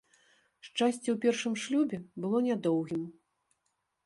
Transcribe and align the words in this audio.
Шчасце 0.67 1.09
ў 1.13 1.15
першым 1.25 1.53
шлюбе 1.65 2.01
было 2.25 2.37
нядоўгім. 2.49 3.03